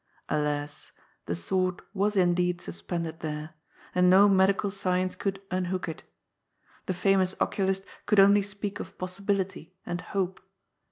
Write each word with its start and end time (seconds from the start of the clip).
Alas! 0.29 0.91
the 1.27 1.35
sword 1.35 1.83
was 1.93 2.17
indeed 2.17 2.59
suspended 2.59 3.19
there, 3.19 3.51
and 3.93 4.09
no 4.09 4.27
medical 4.27 4.71
science 4.71 5.15
could 5.15 5.39
unhook 5.51 5.87
it. 5.87 6.01
The 6.87 6.93
famous 6.95 7.35
oculist 7.39 7.83
could 8.07 8.19
only 8.19 8.41
speak 8.41 8.79
of 8.79 8.97
possibility 8.97 9.75
and 9.85 10.01
hope. 10.01 10.41